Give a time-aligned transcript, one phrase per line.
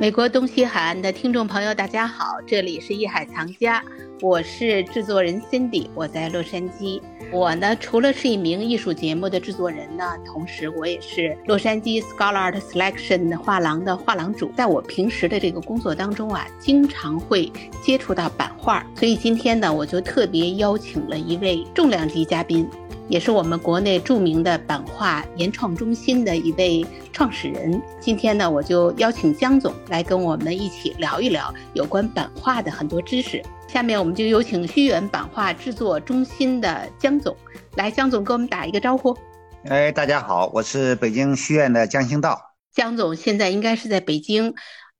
[0.00, 3.84] 美国东西海岸的听众朋友，大家好，这里是艺海藏家，
[4.22, 7.02] 我是制作人 Cindy，我在洛杉矶。
[7.30, 14.50] 我呢，除了是一名艺术节目的制作人呢，同时我也是洛杉矶 Scholar Art Selection 画廊的画廊主。
[14.56, 22.66] 在我平时的这个工作当中啊，经常会接触到版画，所以今天呢，我就特别邀请了一位重量级嘉宾。
[23.10, 27.82] 也是我们国内著名的版画研创中心的一位创始人。
[28.00, 33.42] 今天呢，我就邀请江总来跟我们一起聊一聊有关版画的很多知识。
[33.66, 37.36] 下面我们就有请虚远版画制作中心的江总
[37.74, 39.18] 来，江总跟我们打一个招呼。
[39.64, 42.40] 哎，大家好，我是北京虚院的江兴道。
[42.72, 44.54] 江总现在应该是在北京，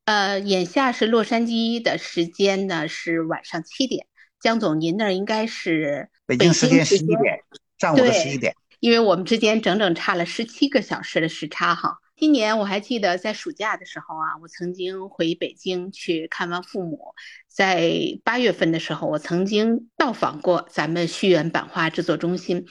[0.06, 4.06] 呃，眼下是洛杉矶的时间呢是晚上七点。
[4.40, 7.44] 江总，您那儿应该是北京时间十一点。
[7.80, 11.96] 上午的十一点，因为我们之间整整差了十七个小时的时差哈。
[12.14, 17.14] 今年我还记得在暑假的时候啊，我曾经回北京去看望父母。
[17.48, 17.90] 在
[18.22, 22.66] 八月份的时候，我曾经到访过咱们旭源版画制作中心，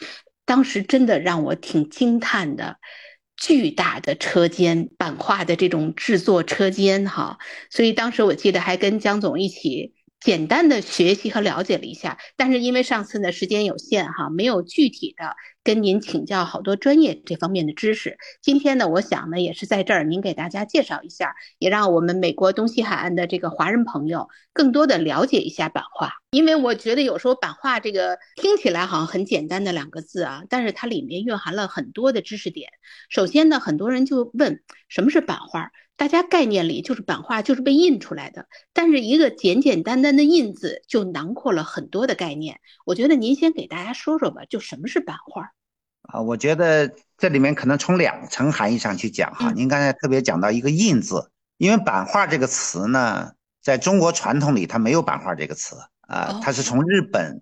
[0.46, 2.78] 当时真的让我挺惊叹的，
[3.36, 7.40] 巨大的车间，版画的这种制作车间哈。
[7.72, 9.96] 所以当时我记得还跟江总一起。
[10.20, 18.18] 简单的学习和了解了一下，但是因为上次呢时间有限哈，没有具体的跟您请教好多专业这方面的知识。
[18.42, 26.12] 今天呢，我想呢也是在这儿您给大家介绍一下，也让我们美国东西海岸的这个华人朋友更多的了解一下版画。
[26.32, 32.70] 因为我觉得有时候版画这个听起来好像很简单的两个字啊，但是它里面蕴含了很多的知识点。
[33.10, 35.72] 首先呢，很多人就问什么是版画。
[36.00, 42.62] 大家概念里就是版画就是被印出来的，但是一个简简单单的印字就囊括了很多的概念。
[42.86, 45.52] 我觉得您先给大家说说吧，就什么是版画？
[46.04, 49.52] 啊，我觉得这里面可能从两层含义上去讲哈。
[49.52, 55.76] 您刚才特别讲到一个印字，因为版画这个词呢，在中国传统里它没有版画这个词
[56.08, 57.42] 啊，它是从日本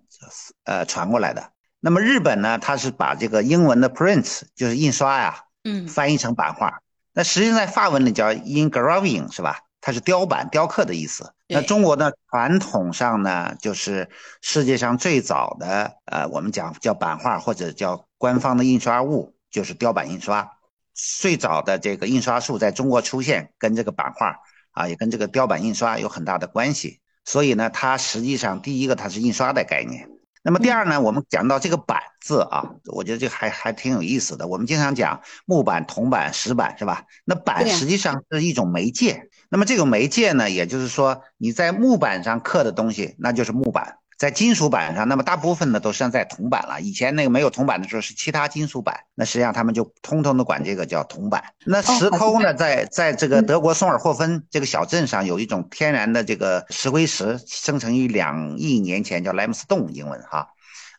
[0.64, 1.52] 呃传过来的。
[1.78, 6.80] 那么日本呢，它是把这个英文的 print 就是印刷呀，嗯，翻译成版画。
[7.18, 9.58] 那实际上在法文里叫 engraving 是吧？
[9.80, 11.34] 它是雕版、雕刻的意思。
[11.48, 14.08] 那中国的传统上呢，就是
[14.40, 20.48] 世界上最早的呃，我们讲叫版画或者叫官方的印刷物，就是雕版印刷。
[20.94, 24.36] 最早的这个印刷术在中国出现，跟这个版画
[24.70, 27.00] 啊，也跟这个雕版印刷有很大的关系。
[27.24, 30.08] 所以呢，它实际上第一个它是印刷的概念。
[30.44, 34.46] 那么第二呢，我们讲到这个板字啊，我觉得这还还挺有意思的。
[34.46, 37.04] 我们经常讲木板、铜板、石板，是吧？
[37.24, 39.28] 那板实际上是一种媒介。
[39.50, 43.84] 那么这种媒介呢，也就是说你在木板上刻的东西，那就是木板；
[44.18, 46.80] 在金属板上，那么大部分呢都是在铜板了。
[46.82, 51.42] 以前那个没有铜板的时候是其他金属板，那实际上他们就通通的管这个叫铜板。
[51.64, 60.48] 那石抠呢，在在这个德国松尔霍芬这个小镇上有一种天然的这个石灰石，生成于两亿年前，叫莱姆斯顿，英文哈。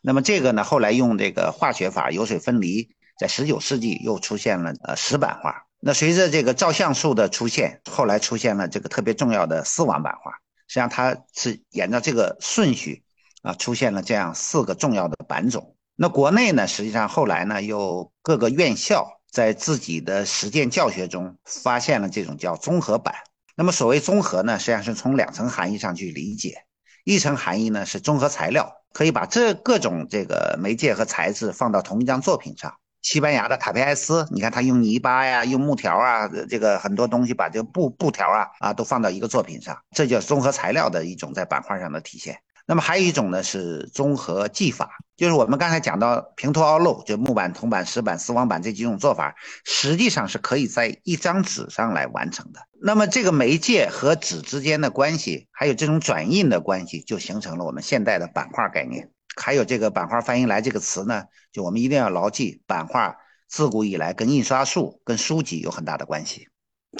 [0.02, 5.66] 那么这个呢，后来用这个化学法油水分离，在十九世纪又出现了呃石版画。
[5.78, 10.32] 那随着这个照相术的出现，后来出现了这个特别重要的丝网版画。
[10.68, 13.02] 实际上它是沿着这个顺序
[13.42, 15.76] 啊，出现了这样四个重要的版种。
[15.96, 23.14] 那国内呢，实际上后来呢，又各个院校在自己的实践教学中发现了这种叫综合版。
[23.56, 26.64] 那么所谓综合呢，实际上是从两层含义上去理解，
[27.04, 28.79] 一层含义呢是综合材料。
[28.92, 32.74] 可以把这各种这个媒介和材质放到同一张作品上。
[33.02, 42.38] 西班牙的塔皮埃斯，你看他用泥巴呀，用木条啊，这个很多东西把这个布布条啊啊都放到一个作品上，这叫综合材料的一种在板块上的体现。
[42.70, 52.60] 那么还有一种呢是综合技法，就是我们刚才讲到平涂凹漏，就木板、铜板、石板、丝网板这几种做法，实际上是可以在一张纸上来完成的。
[52.80, 59.10] 那么这个媒介和纸之间的关系，还有这种转印的关系，就形成了我们现代的版画概念。
[59.34, 63.16] 还有这个版画翻译来这个词呢，就我们一定要牢记，版画
[63.48, 66.46] 自古以来跟印刷术、跟书籍有很大的关系。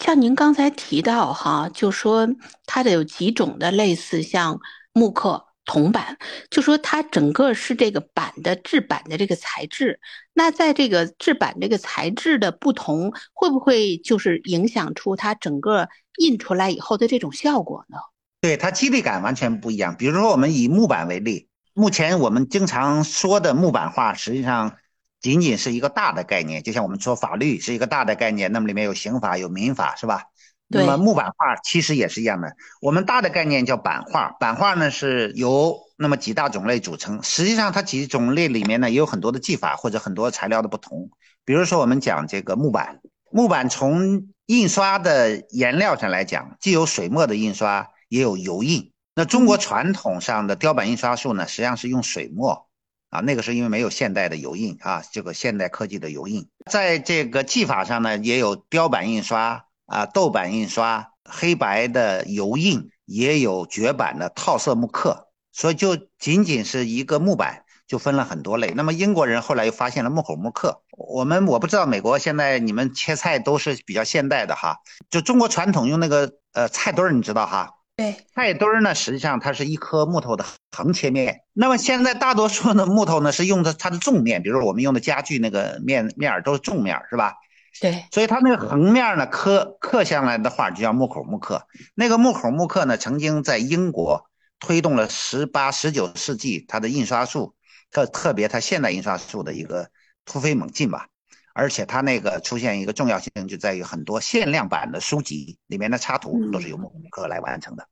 [0.01, 2.29] 像您刚才提到哈，就说
[2.67, 4.59] 它的有几种的类似像
[4.93, 5.47] 木刻。
[5.71, 6.19] 铜板，
[6.51, 10.01] 就说它整个是这个板的制板的这个材质，
[10.35, 17.99] 那在这个制板这个材质的不同，会不会就是影响出它整个印出来以后的这种效果呢？
[18.41, 19.95] 对，它肌理感完全不一样。
[19.97, 24.77] 比如说，我们以木板为例，目前我们经常说的木板画，实际上
[25.21, 30.25] 仅仅是一个大的概念，就像我们说法律是一个大的概念，那么里面有刑法有民法，是吧？
[30.73, 41.11] 那么木板画其实也是一样的，我们大的概念叫版画，版画呢是由那么几大种类组成，实际上它几种类里面呢也有很多的技法或者很多材料的不同。
[41.45, 43.01] 比如说我们讲这个木板，
[43.33, 48.93] 木板从印刷的颜料上来讲，既有水墨的印刷，也有油印。
[49.17, 52.69] 那中国传统上的雕版印刷术呢，实际上是用水墨
[53.11, 68.73] 啊，那个是因为没有现代的油印啊，这个现代科技的油印，在这个技法上呢，也有雕版印刷啊、豆版印刷、黑白的油印，也有绝版的套色木刻，所以就仅仅是一个木板就分了很多类。
[68.77, 74.77] 那么英国人后来又发现了木口木刻，我们我不知道美国现在你们切菜都是比较现代的哈，
[75.11, 77.71] 就中国传统用那个呃菜墩儿，你知道哈？
[77.97, 81.41] 对，菜墩儿呢，实际上它是一颗木头的横切面。
[81.53, 87.35] 那么现在大多数的木头呢是用的它的纵面，比如说我们用的家具那个面面儿都是纵面，是吧？
[87.81, 88.05] 对。
[88.13, 91.67] 所以它那个横面呢刻刻下来的画就叫木口木刻。
[91.95, 94.27] 那个木口木刻呢，曾经在英国
[94.59, 97.55] 推动了十八、十九世纪它的印刷术，
[97.91, 99.91] 特特别它现代印刷术的一个
[100.25, 101.07] 突飞猛进吧。
[101.53, 107.87] 而且它那个出现一个重要性，就在于很多限量版的书籍里面的插图都是由木刻来完成的。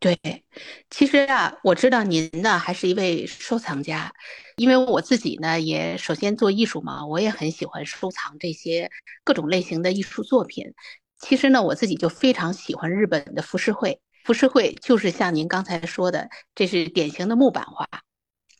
[0.00, 0.18] 对，
[0.90, 4.12] 其实啊，我知道您呢还是一位收藏家，
[4.56, 8.90] 因为我自己呢也首先做艺术嘛，我也很喜欢收藏这些
[9.24, 10.74] 各种类型的艺术作品。
[11.18, 17.88] 其实呢，我自己就非常喜欢日本的浮世绘，浮世绘就是像您刚才说的，这是典型的木版画。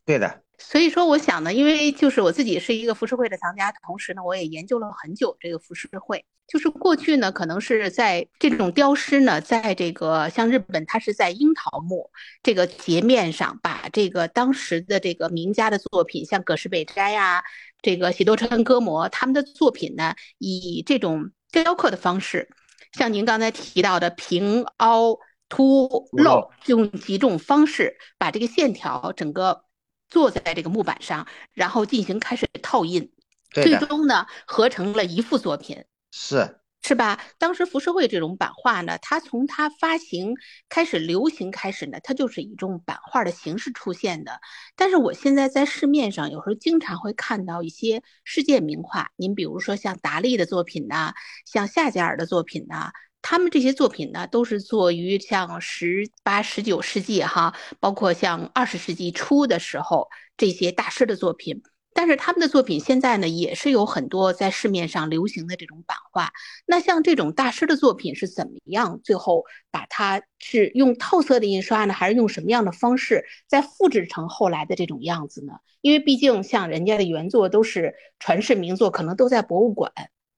[0.05, 0.44] 对的。
[0.59, 6.25] 所以说，我想呢，因为就是我自己是一个浮世绘的藏家，同时呢，我也研究了很久这个浮世绘。
[6.47, 12.11] 就是过去呢，可能是在这种雕师呢，在这个像日本，它是在樱桃木
[12.43, 17.43] 这个截面上，把这个当时的这个名家的作品，像葛饰北斋啊，
[17.83, 22.49] 这个喜多川歌摩他们的作品呢，以这种雕刻的方式，
[22.93, 25.19] 像您刚才提到的平凹
[25.49, 29.65] 凸漏，用几种方式把这个线条整个。
[30.09, 33.12] 坐在这个木板上，然后进行开始套印，
[33.51, 37.19] 最终呢合成了一幅作品，是是吧？
[37.39, 40.35] 当时浮世绘这种版画呢，它从它发行
[40.69, 44.39] 开始流行开始呢，它就是以这种版画的形式出现的。
[44.77, 51.15] 但是我现在在市面上有时候经常会看到一些世界名画，您比如说像达利的作品呐，
[51.47, 52.93] 像夏加尔的作品呐。
[53.26, 61.62] 他们这些作品呢，都是作于像十八、十九世纪哈，包括像二十世纪初的时候这些大师的作品。
[61.94, 66.32] 但是他们的作品现在呢，也是有很多在市面上流行的这种版画。
[66.67, 69.00] 那像这种大师的作品是怎么样？
[69.03, 75.55] 最后把它是用透色的印刷呢，还是用什么样的方式再复制成后来的这种样子呢？
[75.81, 79.91] 因为毕竟像人家的原作都是传世名作，可能都在博物馆。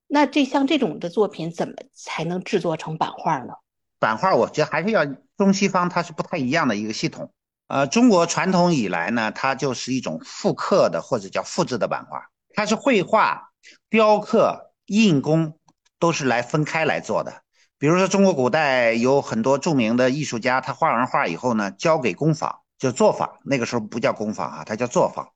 [0.08, 3.55] 那这像这种的作品怎么才能制作成版画呢？
[3.99, 5.05] 版画我觉得还是要
[5.37, 7.32] 中西方它是不太一样的一个系统。
[7.69, 13.50] 呃，中国传统以来呢，它就是一种复刻的或者叫复制的版画，它是绘画、
[13.91, 15.58] 雕刻、印工
[15.99, 17.43] 都是来分开来做的。
[17.79, 25.29] 比如说中国古代有很多著名的艺术家，他画完画以后呢，交给工坊就作坊，那个时候不叫工坊啊，它叫作坊。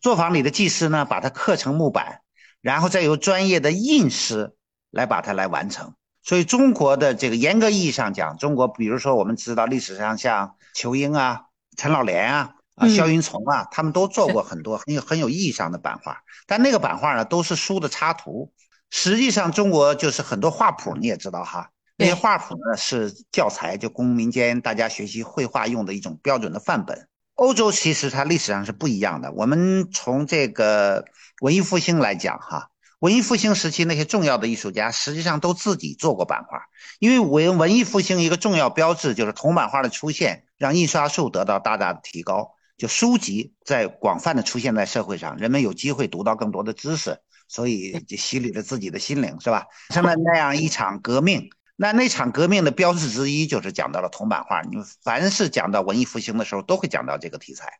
[0.00, 2.21] 作坊里的技师呢，把它刻成木板。
[2.62, 4.54] 然后再由专业的印师
[4.90, 11.42] 来把它来完成，所以中国的这个严格意义上讲，中国比如说我们知道历史上像仇英啊、
[11.76, 18.52] 陈老莲啊、啊萧云从啊，他们都做过很多很有很有意义上的版画，但那个版画呢都是书的插图，
[18.90, 27.08] 实际上中国就是很多画谱你也知道哈，那些画谱呢是教材，就供民间大家学习绘画用的一种标准的范本。
[27.42, 31.04] 欧洲其实它历史上是不一样的，我们从这个。
[31.40, 32.70] 文艺复兴来讲，哈，
[33.00, 36.66] 文艺复兴时期那些重要的艺术家实际上都自己做过版画，
[37.00, 47.18] 因为文文艺复兴一个重要标志就是铜版画的出现，让印刷术得到大大的提高，就书籍在广泛的出现在社会上，人们有机会读到更多的知识，
[47.48, 49.66] 所以就洗礼了自己的心灵，是吧？
[49.88, 54.62] 像那那样一场革命，那那场革命的标志之一就是讲到了铜版画。
[54.62, 57.72] 你凡是讲到文艺复兴的时候，都会讲到这个题材。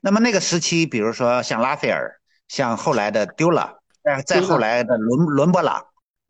[0.00, 2.20] 那么那个时期，比如说像拉斐尔。
[2.46, 5.86] 像后来的丢了，再再后来的伦伦勃朗，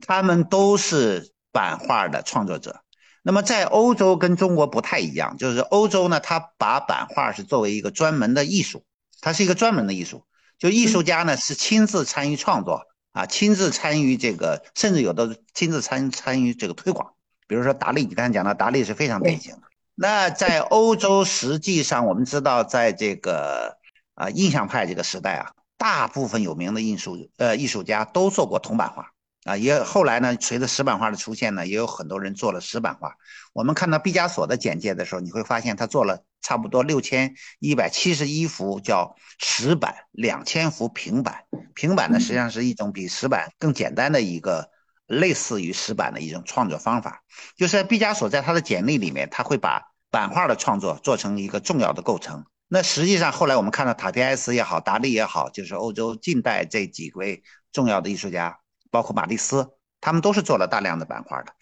[0.06, 2.82] 他们都是版画的创作者。
[3.24, 8.84] 那么在欧洲跟中国不太一样，就是欧洲呢，他把版画是作为一个专门的艺术，
[9.20, 10.24] 它是一个专门的艺术。
[10.56, 17.14] 就艺术家呢是亲自参与创作啊，亲自参与这个，甚至有的亲自参参与这个推广。
[17.46, 19.62] 比如说达利，你刚才讲到达利是非常典型的。
[19.94, 23.78] 那在欧洲，实际上我们知道，在这个
[24.14, 25.52] 啊印象派这个时代啊。
[25.76, 29.10] 大部分有名的艺术呃艺术家都做过铜版画
[29.44, 33.14] 啊，也后来呢，随着石版画的出现呢，也有很多人做了石版画。
[33.52, 41.44] 我们看到毕加索的简介的时候，你会发现他做了差不多六千一百七十一幅叫石板，两千幅平板。
[41.74, 44.70] 平板呢，实际上是一种比石板更简单的一个
[45.06, 47.22] 类似于石板的一种创作方法。
[47.56, 52.44] 就是毕加索在他的简历里面，他会把版画的创作做成一个重要的构成。
[52.66, 58.58] 那实际上后来我们看到塔皮埃斯也好，达利也好，就是欧洲近代这几位重要的艺术家，
[58.94, 61.52] 包括马蒂斯，他们都是做了大量的版画的。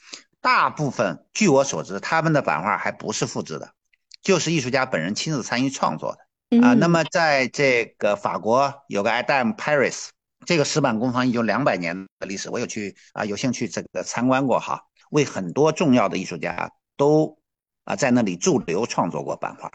[0.42, 3.72] 大部分据我所知，他们的版画还不是复制的，
[4.20, 6.60] 就是艺术家本人亲自参与创作的。
[6.60, 10.08] 啊，那么在这个法国有个 Adam Paris，
[10.44, 17.38] 这个石板工坊已有两百年的历史，我有去啊，有兴趣这个参观过哈，为很多重要的艺术家都
[17.84, 19.70] 啊在那里驻留创作过版画。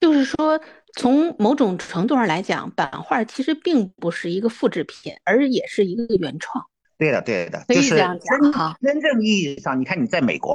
[0.00, 0.60] 就是说，
[0.96, 6.66] 从某种程度上来讲，版画其实并不是一个复制品，而也是一个原创。
[7.00, 10.54] 对的，对的，就是真真正意义上，你看你在美国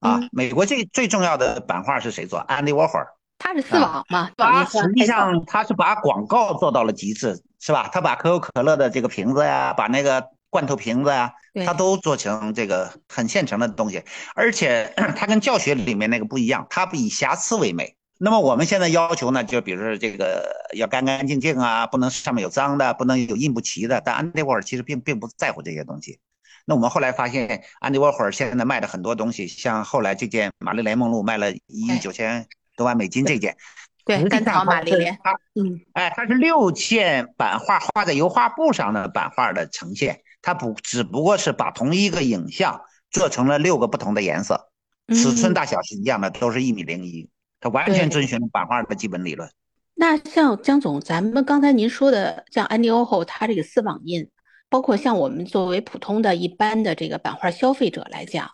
[0.00, 3.06] 啊，美国最最重要的版画是谁做？Andy Warhol。
[3.38, 4.30] 他是丝网嘛？
[4.36, 7.88] 他实际上他是把广告做到了极致，是吧？
[7.92, 11.32] 他把可口可乐的这个瓶子呀，把那个罐头瓶子呀，
[11.66, 14.02] 他都做成这个很现成的东西。
[14.34, 17.96] 而且 他跟教学里面那个不一样，他不以瑕疵为美。
[18.18, 24.00] 那么我们现在要求呢，就比如说这个要干干净净啊，不能上面有脏的，不能有印不齐的。
[24.04, 26.18] 但安迪沃尔其实并并不在乎这些东西。
[26.66, 32.46] 那我们后来发现，安迪沃尔现在卖的很多东西，像后来这件玛丽莲梦露卖了一亿九千。
[32.76, 33.56] 多万美金这件，
[34.04, 42.80] 对，甘草玛丽莲，它，嗯，哎，它是六件版画画在油画布上的版画的呈现，它不只不过是把同一个影像
[43.12, 44.72] 做成了六个不同的颜色，
[45.06, 47.30] 尺寸大小是一样的，都是一米零一，
[47.64, 49.48] 它完全遵循了版画的基本理论。
[49.94, 54.28] 那像江总，咱们刚才您说的，像安迪欧后他这个丝网印，
[54.68, 58.50] 包括像我们作为普通的一般的这个版画消费者来讲，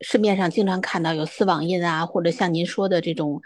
[0.00, 3.42] 市面上经常看到有丝网印啊，或者像您说的这种。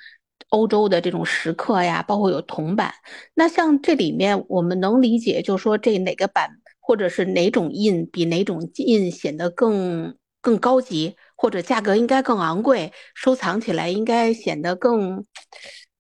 [0.51, 2.95] 欧洲的这种石刻呀，包括有铜版，
[3.35, 6.49] 那像这里面我们能理解，就是说这哪个版
[6.81, 15.25] 或者是哪种印比哪种印显得更更高级，或者价格应该更昂贵，收藏起来应该显得更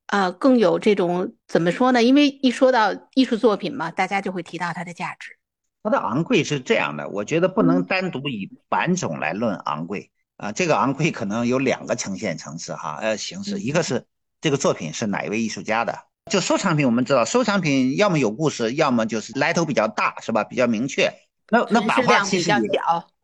[0.06, 2.02] 啊更有这种怎么说呢？
[2.02, 5.38] 因为一说到艺术作品嘛，大家就会提到它的价值。
[5.82, 10.52] 它的昂贵是这样的，我觉得不能单独以版种来论昂贵啊。
[10.52, 14.04] 这个昂贵可能有两个呈现层次哈，呃形式，一个是。
[14.40, 15.98] 这个作品是哪一位艺术家的？
[16.30, 20.44] 就收藏品，我们知道收藏品要么有故事，要么就是来头比较大，是吧？
[20.44, 21.12] 比较明确。
[21.50, 22.48] 那那版画其实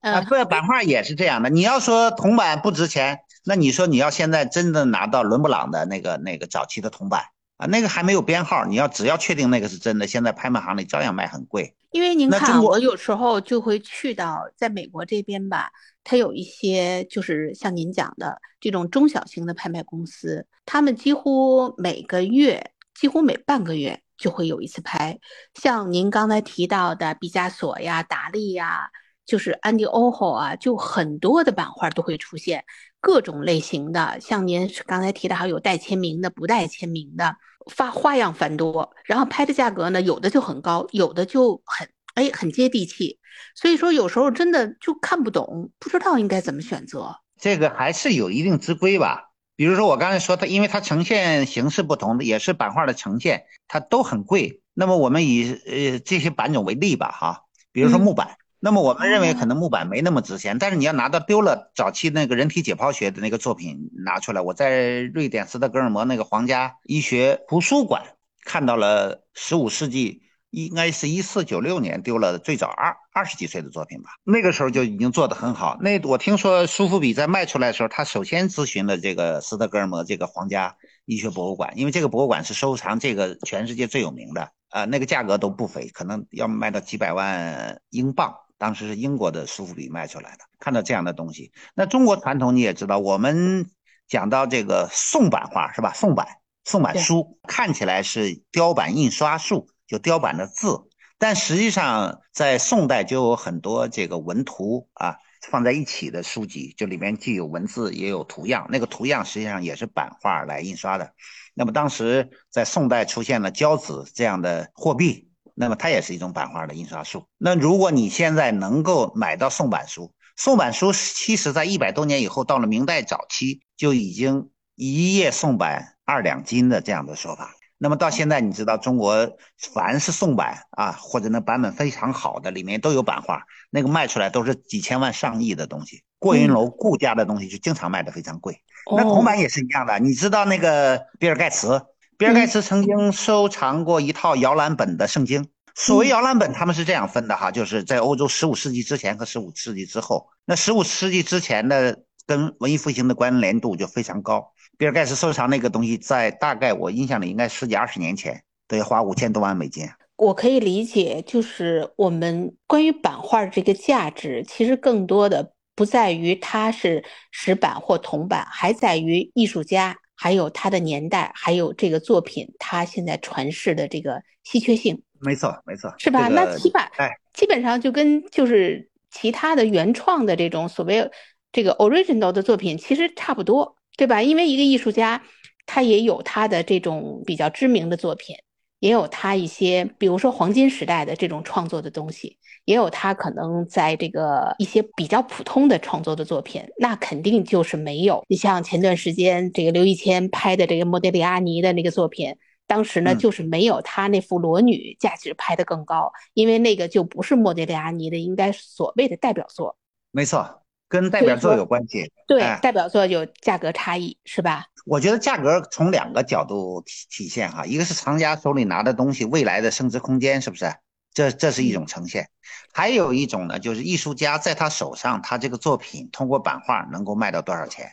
[0.04, 1.49] 啊，对，版画也是这样的。
[1.49, 7.23] 你要说铜板不值钱，那你说你要现在真的拿到伦勃朗的那个那个早期的铜板
[7.56, 11.75] 啊，那个还没有编号，你要只要确定那个是真的，现在拍卖行里照样卖很贵。
[11.90, 15.70] 因为您看，我有时候就会去到在美国这边吧，
[16.02, 25.18] 它有一些就是像您讲的这种中小型的拍卖公司，他们几乎每个月，几乎每半个月就会有一次拍。
[25.54, 28.90] 像您刚才提到的毕加索呀、达利呀，
[29.26, 32.64] 就是安迪欧霍啊，就很多的版画都会出现
[33.00, 34.19] 各种类型的。
[34.21, 37.37] 像您刚才提到，还有带签名的、不带签名的。
[37.73, 43.19] 发花样繁多，然后拍的价格呢，有的就很高，有的就很哎很接地气，
[43.54, 47.16] 所以说有时候真的就看不懂，不知道应该怎么选择。
[47.40, 54.61] 这个还是有一定之规吧，比如说我刚才说它，因为它呈现形式不同的，也是版画的呈现，它都很贵。
[54.75, 58.37] 那么我们以呃这些版种为例吧，哈，比如说木板。
[58.64, 68.02] 那么我们认为可能木板没那么值钱，但是你要拿到丢了早期那个人体解剖学的那个作品拿出来，我在瑞典斯德哥尔摩那个皇家医学图书馆
[68.42, 75.76] 看到了十五世纪，应该是一四九六年丢了最早二二十几岁的作品吧，那个时候就已经做得很好。
[75.83, 88.35] 那我听说苏富比在卖出来的时候，他首先咨询了这个斯德哥尔摩这个皇家医学博物馆，因为这个博物馆是收藏这个全世界最有名的啊，那个价格都不菲，可能要卖到几百万英镑。
[88.58, 91.52] 当时是英国的苏富比卖出来的，看到这样的东西。
[91.75, 93.66] 那中国传统你也知道，我们
[94.06, 95.92] 讲到这个宋版画是吧？
[95.92, 96.26] 宋版
[96.64, 100.78] 宋版书看起来是雕版印刷术，就雕版的字，
[101.18, 105.16] 但实际上在宋代就有很多这个文图啊
[105.50, 111.12] 放在一起的书籍，就里面既有文字也有图样，那个图样实际上也是版画来印刷的。
[111.54, 115.28] 那么当时在宋代出现了交子这样的货币。
[115.54, 117.26] 那么它也是一种版画的印刷术。
[117.38, 127.54] 那如果你现在能够买到宋版书，宋版书其实在一百多年以后，到了明代早期就已经一页宋版二两金的这样的说法。
[127.78, 129.37] 那么到现在，你知道中国
[129.73, 136.02] 凡是宋版啊，或者那版本非常好的，里面都有版画，那个卖出来都是几千万上亿的东西。
[136.18, 138.58] 过云楼顾家的东西就经常卖的非常贵。
[138.96, 141.80] 那铜版也是一样的，你知道那个比尔盖茨。
[142.16, 150.28] 比尔盖茨曾经收藏过一套摇篮本的圣经，所谓摇篮本，他们是这样分的哈，就是在欧洲十五世纪之前和十五世纪之后。
[150.44, 154.52] 那十五世纪之前的跟文艺复兴的关联度就非常高。
[154.78, 159.88] 比尔盖茨收藏那个东西，在大概我印象里应该十几二十年前都要花五千多万美金。
[160.16, 169.97] 我可以理解，就是我们关于版画这个价值，其实更多的不在于它是石版或铜版，还在于艺术家。
[170.14, 176.28] 还有它的年代，还有这个作品，它现在传世的这个稀缺性，没错，没错，是吧？
[176.28, 181.11] 那起码，哎，基本上就跟就是其他的原创的这种所谓
[181.52, 184.23] 这个 original 的作品其实差不多，对吧？
[184.23, 185.23] 因为一个艺术家，
[185.66, 188.37] 他也有他的这种比较知名的作品。
[188.85, 192.37] 也有他一些，比如说黄金时代的这种创作的东西，
[192.67, 198.23] 也有他可能在这个一些比较普通的创作的作品，那肯定就是没有。
[198.29, 202.37] 你像前段时间这个刘一谦拍的这个莫德里阿尼的那个作品，
[202.67, 209.79] 当时呢就是没有他那幅裸女价值拍的更高，因为那个就不是莫德里阿尼的应该所谓的代表作。
[210.11, 212.11] 没错，跟代表作有关系。
[212.26, 214.67] 对，代表作有价格差异，是吧？
[214.87, 220.75] 我觉得价格从两个角度体体现哈，一个是藏家手里拿的东西未来的升值空间是不是？
[221.14, 222.29] 这这是一种呈现，
[222.73, 227.93] 还有一种呢，就是艺术家在他手上，他这个作品通过版画能够卖到多少钱？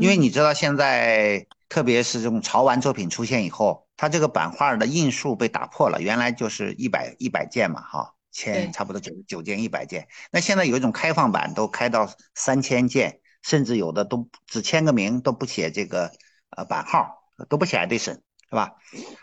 [0.00, 13.20] 因为你知道现在特别是这种潮玩作品出现以后，它这个版画的印数被打破了，原来就是一百一百件嘛，哈，千差不多九九件一百件，那现在有一种开放版都开到三千件。
[13.42, 16.10] 甚至有的都只签个名，都不写这个
[16.50, 18.72] 呃版号，都不写 edition，是吧？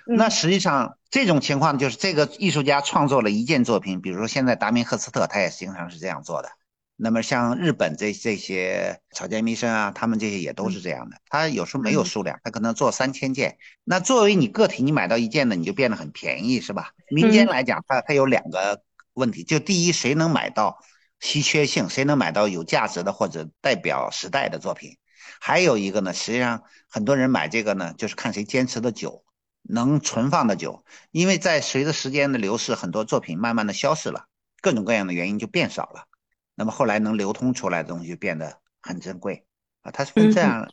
[0.07, 6.47] 那实际上这种情况就是这个艺术家创作了一件作品，比如说现在达明赫斯特，他也经常是这样做的。
[6.95, 11.17] 那么像日本这这些草间弥生啊，他们这些也都是这样的。
[11.27, 13.57] 他有时候没有数量，他可能做三千件。
[13.83, 16.91] 那作为你个体，你买到一件呢，你就变得很便宜，是吧？
[17.09, 18.81] 民间来讲，它它有两个
[19.13, 20.79] 问题，就第一，谁能买到？
[21.19, 24.97] 稀缺性，谁能买到有价值的或者代表时代的作品？
[25.39, 29.23] 还有一个呢，实际上很多人买这个呢，就是看谁坚持的久，
[29.61, 30.83] 能存放的久。
[31.11, 34.25] 因为在随着时间的流逝，很多作品慢慢的消失了，
[34.59, 36.09] 各种各样的原因就变少了。
[36.55, 39.45] 那么后来能流通出来的东西就变得很珍贵
[39.81, 40.69] 啊，它是分这样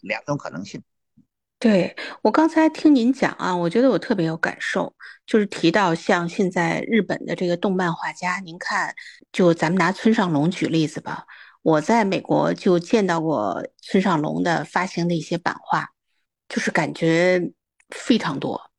[0.00, 0.82] 两种可能性。
[1.58, 4.94] 对我刚才听您讲啊，我觉得我特别有感受，
[5.26, 8.94] 就是提到像现在日本的这个动漫画家，您看，
[9.32, 11.24] 就咱们拿村上龙举例子吧，
[11.62, 15.88] 我在美国就见到过村上龙的发行的一些版画，
[16.48, 17.50] 就是感觉
[17.90, 18.70] 非常多，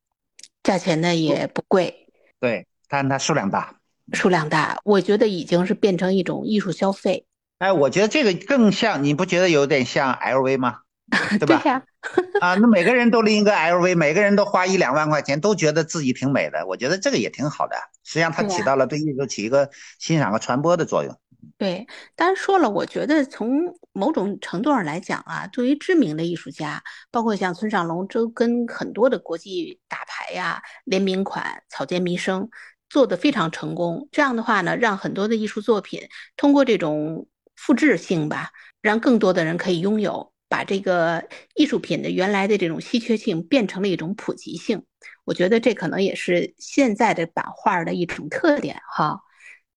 [0.63, 2.07] 价钱呢也不贵，
[2.39, 3.75] 对，但它数量大，
[4.13, 7.25] 数量大，我觉得已经是变成一种艺术消费。
[7.57, 10.77] 哎，我觉得这个更像，你不觉得有点像 LV 吗？
[11.39, 11.61] 对吧？
[11.65, 11.83] 啊，
[12.41, 16.65] 那每个人都拎一个 LV，每个人都花一两万块钱，都觉得自己挺美的。
[16.65, 21.19] 我觉得这个也挺好的，实际上它起到了对艺术起一个欣赏和传播的作用。
[21.57, 23.49] 对，当然说了，我觉得从
[23.93, 26.81] 某种程度上来讲啊，对于知名的艺术家，
[27.11, 32.49] 包括像村上龙，都跟很多的国际大牌呀联名款，草间弥生
[32.89, 34.07] 做的非常成功。
[34.11, 36.01] 这样的话呢，让很多的艺术作品
[36.35, 40.31] 通过这种复制性吧，让更多的人可以拥有。
[40.49, 44.83] 把这个艺术品的原来的这种稀缺性变成了一种普及性，
[45.23, 49.21] 我觉得这可能也是现在的版画的一种特点哈。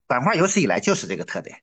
[0.09, 1.59] 版画有史以来就是这个特点，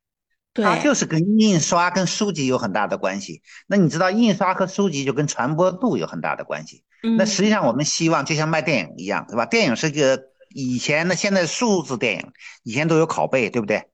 [0.54, 3.42] 它就是跟印刷跟书籍有很大的关系。
[3.68, 6.84] 那你知道印刷和书籍就跟传播度有很大的关系。
[7.18, 9.46] 那实际上我们希望就像卖电影一样，对吧？
[9.46, 12.32] 电影是个以前的，现在数字电影
[12.64, 13.89] 以前都有拷贝，对不对？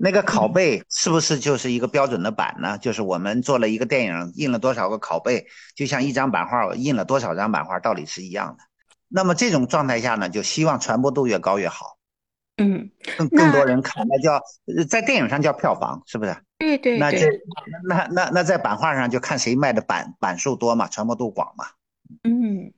[0.00, 2.78] 那个拷贝是不是就是一个标准的版呢？
[2.78, 8.62] 就是我们做了一个电影，印了多少个拷贝，就像一张版画，我印了多少张版画，道理是一样的。
[9.08, 11.98] 那么这种状态下呢，就希望传播度越高越好。
[12.58, 14.40] 嗯，更更多人看，那叫
[14.88, 16.36] 在电影上叫票房，是不是？
[16.58, 16.98] 对对对。
[16.98, 17.26] 那这
[17.88, 21.64] 那那那在版画上就看谁卖的版版数多嘛，传播度广嘛。
[22.22, 22.72] 嗯，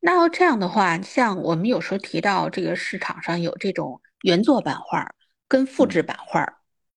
[0.00, 5.12] 那要这样的话，像我们有时候提到这个市场上有这种原作版画。
[5.48, 6.54] 跟复制版画儿，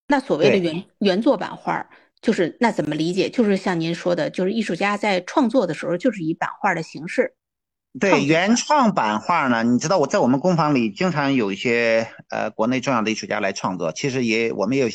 [0.08, 1.90] 那所谓的原原作版画儿，
[2.22, 3.30] 就是那怎么理解？
[3.30, 7.36] 就是像您说的，就是艺术家在创作的时候，就是以版画的形式。
[8.00, 13.92] 对原创版画呢，你知道我在我们工坊里经常有一些呃国内重要的艺术家来创作。
[13.92, 14.88] 其实也我们有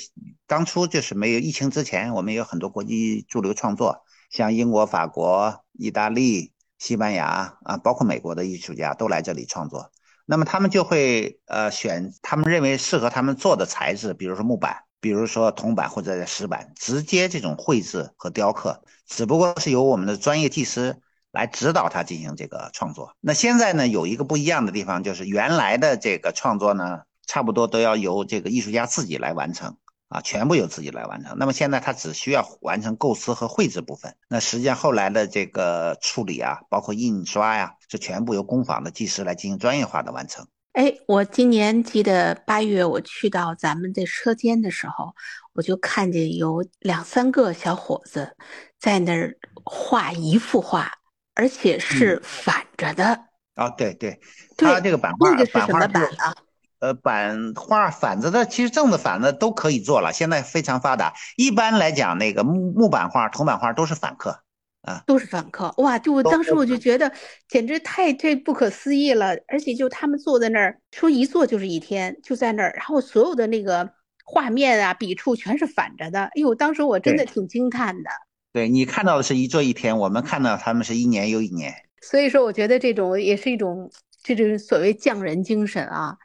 [0.47, 9.91] 当初就是没有疫情之前，我们有很多国际驻留创作，像英国、法国、意大利、西班牙啊，包括美国的艺术家都来这里创作。
[10.27, 20.97] 那么他们就会呃选他们认为适合他们做的材质，比如说木板，比如说铜板或者石板，直接这种绘制和雕刻，只不过是由我们的专业技师
[21.31, 23.15] 来指导他进行这个创作。
[23.21, 29.77] 那现在呢，有一个不一样的地方，就是原来的这个创作呢，差不多都要由这个艺术家自己来完成
[30.09, 31.37] 啊，全部由自己来完成。
[31.37, 40.45] 那么现在他只需要完成构思和绘制部分，那实际上后来的这个处理啊，包括印刷呀，这全部由工坊的技师来进行专业化的完成。
[40.73, 45.15] 哎，我今年记得八月我去到咱们的车间的时候，
[45.53, 48.37] 我就看见有两三个小伙子
[48.81, 50.91] 在那儿画一幅画。
[51.37, 53.25] 而且是反着的
[53.57, 53.69] 啊！
[53.71, 54.21] 对对，
[54.57, 56.33] 他这个版画，那个是什么版啊？
[56.79, 61.13] 呃，版画反着的，其实正的反的都可以做了，现在非常发达。
[61.37, 64.44] 一般来讲，那个木木版画、铜版画都是反刻
[64.85, 65.73] 啊，都是访客。
[65.79, 65.99] 哇！
[65.99, 67.11] 就我当时我就觉得
[67.49, 73.91] 简直太太不可思议了，而且就他们坐在那儿，说一坐就是一天，就在那儿，然后所有的那个
[74.25, 76.25] 画面啊、笔触全是反着的。
[76.25, 78.11] 哎呦，当时我真的挺惊叹的。
[78.53, 81.75] 对你看到的是一坐一天，我们看到他们是一年又一年。
[82.03, 83.91] 所以说，我觉得这种也是一种，
[84.23, 86.17] 这就是所谓匠人精神啊。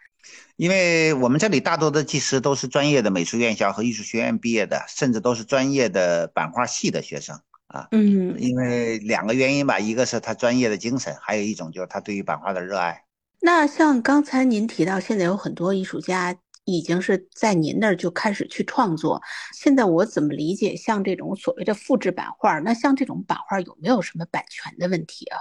[0.58, 7.88] 因为我们这里大多的技师都是专业的美术院校和艺术学院毕业的，甚至都是专业的版画系的学生啊。
[7.92, 8.36] 嗯。
[8.40, 13.06] 因为两个原因吧，一个是他专业的精神，还有一种就是他对于版画的热爱。
[13.42, 16.38] 那像刚才您提到，现在有很多艺术家。
[16.66, 19.20] 已经是在您那儿就开始去创作。
[19.56, 22.60] 现在我怎么理解像这种所谓的复制版画？
[22.60, 25.40] 那像这种版画有没有什么版权的问题啊？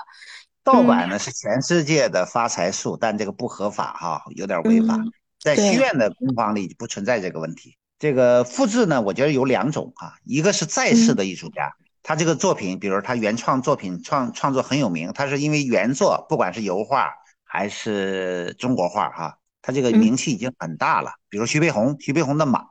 [0.65, 4.99] 盗版呢是全世界的发财树，但这个不合法哈，有点违法。
[5.39, 7.77] 在西院的工坊里不存在这个问题。
[7.99, 17.13] 这个复制呢，我觉得有两种啊，一个是在世的艺术家，他这个作品，比如他原创作品创创作很有名，他是因为原作不管是油画
[17.45, 19.39] 还是中国画哈。
[19.61, 22.65] 他这个名气已经很大了，比如徐悲鸿，徐悲鸿的马，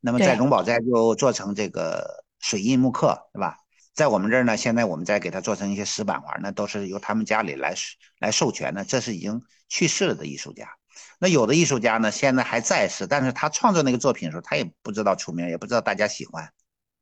[0.00, 3.58] 那么在荣宝斋就做成这个水印木刻，对吧？
[3.94, 7.76] 在我们这儿呢，现在我们再给他做成一些石板画，那都是由他们家里来
[8.18, 8.82] 来授权的。
[8.84, 10.68] 这是已经去世了的艺术家。
[11.20, 16.50] 那有的艺术家呢，现在还在世，但是他创作那个作品的时候，他也不知道出名，也不知道大家喜欢，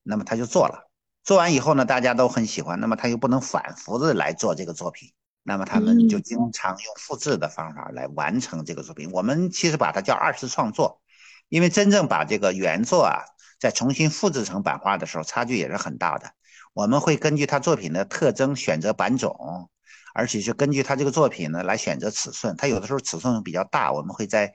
[0.03, 0.91] 那么他就做了。
[1.25, 5.13] 做完以后呢，大家都很喜欢，那么他又不能反复的来做这个作品。
[5.45, 9.11] 那么他们就经常用复制的方法来完成这个作品。
[9.13, 11.01] 我们其实把它叫二次创作，
[11.49, 13.25] 因为真正把这个原作啊
[13.59, 16.33] 再重新复制成版画的时候，差距也是很大的。
[16.75, 19.71] 我们会根据他作品的特征选择版种，
[20.15, 22.57] 而且是根据他这个作品呢来选择尺寸。
[22.57, 24.53] 他有的时候尺寸比较大，我们会在。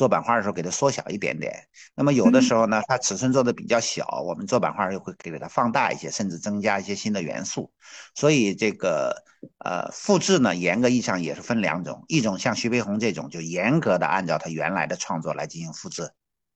[0.00, 1.52] 做版画的时候给它缩小一点点，
[1.94, 7.70] 那么有的时候呢，它尺寸做的比较小，我们做版画又会给它放大一些，甚至增加一些新的元素。
[8.14, 9.22] 所以这个
[9.62, 16.06] 呃复制呢，严格意义上也是分两种，一种像徐悲鸿这种，就严格的按照他原来的创作来进行复制；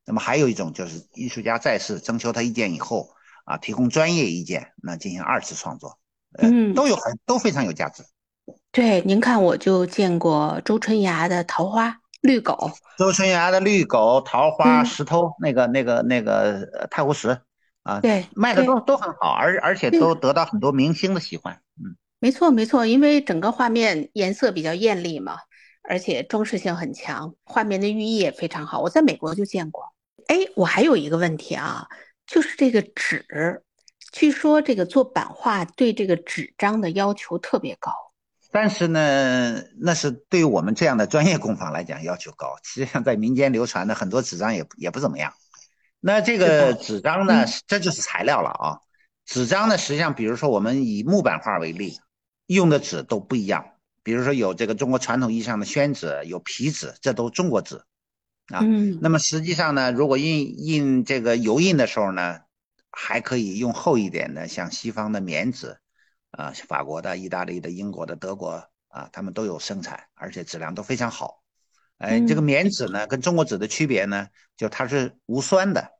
[0.07, 3.11] 那么还有一种就是艺术家在世征求他意见以后
[3.44, 5.98] 啊，提供专业意见，那进行二次创作，
[6.38, 8.02] 嗯，都有很都非常有价值。
[8.72, 12.00] 对，您看我就见过周春芽的桃花。
[12.25, 17.39] 绿狗，周春芽的绿狗、桃花、石头，那个、那个、那个太湖石，
[17.83, 21.61] 啊，对，卖的都都很好，而而且都得到很多明星的喜欢。
[21.77, 25.37] 嗯，没错没错，因为整个画面颜色比较艳丽嘛，
[25.87, 28.81] 而且装饰性很强，画面的寓意也非常好。
[28.81, 29.93] 我在美国就见过。
[30.29, 31.87] 哎，我还有一个问题啊，
[32.27, 33.63] 就是这个纸，
[34.13, 37.93] 据说这个做版画对这个纸张的要求特别高。
[38.55, 42.55] 但是呢，那是对于我们这样的专业工坊来讲要求高。
[42.62, 45.33] 实际上，在民间流传的很多纸张也也不怎么样。
[45.99, 48.79] 那这个纸张呢，这就是材料了啊。
[49.27, 51.99] 纸张呢，实际上，比如说我们以木板画为例，
[52.47, 53.64] 用的纸都不一样。
[54.05, 57.83] 比如说有这个中国传统意义上的宣纸，有皮纸，这都中国纸
[58.53, 58.61] 啊。
[59.01, 62.38] 那么实际上呢，如果印印这个油印的时候呢，
[62.93, 65.77] 还可以用厚一点的，像西方的棉纸。
[66.37, 71.42] 啊，法国的、意大利的、英国的、德国啊，他们都有生产，而且质量都非常好。
[71.99, 75.92] 哎，这个棉纸呢，跟中国纸的区别呢，就它是无酸的，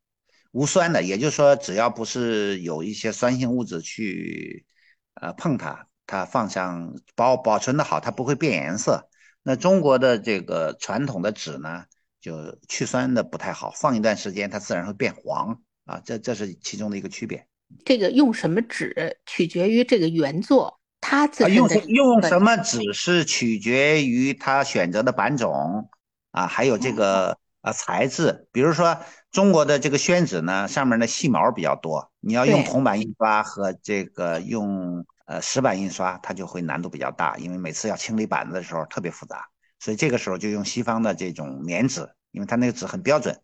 [0.51, 4.66] 无酸的，也就是说，只要不是有一些酸性物质去
[5.14, 9.09] 呃碰它，它放上保保存的好，它不会变颜色。
[9.44, 11.85] 那中国的这个传统的纸呢，
[12.20, 17.47] 就去酸的不太好，放一段时间它自然会变黄啊，这这是其中的一个区别。
[17.85, 25.89] 这个用什么纸取决于这个原作，它自用用什么纸是取决于他选择的版种
[26.31, 28.49] 啊，还有这个呃材质。
[28.53, 28.99] 比如说
[29.31, 39.47] 中国的这个宣纸呢，上面的细毛比较多，你要用铜版印刷和这个用呃石版印刷，它就会难度比较大，因为每次要清理板子的时候特别复杂，
[39.79, 43.39] 所以这个时候就用西方的这种棉纸，因为它那个纸很标准，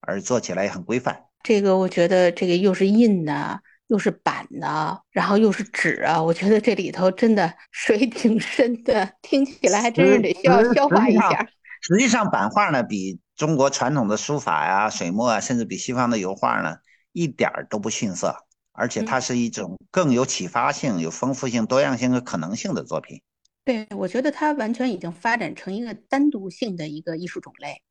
[0.00, 1.24] 而做起来也很规范。
[1.42, 3.62] 这个我觉得这个又是印的。
[3.88, 11.46] 又是板的，然后又是纸啊，我觉得这里头真的水挺深的，听起来还真是得需要消化一下。
[11.82, 16.78] 实际上，版画呢，比中国传统的书法呀、水墨啊，甚至比西方的油画呢，
[17.12, 18.34] 一点儿都不逊色，
[18.72, 23.22] 而且它是一种更有启发性、有丰富性、多样性和可能性的作品。
[23.64, 27.82] 对，我觉得它完全已经发展成一个单独性的一个艺术种类。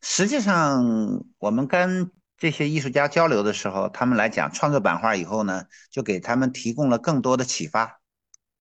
[0.00, 8.00] 实际上，我们跟这些艺术家交流的时候，他们来讲创作版画以后呢，就给他们提供了更多的启发，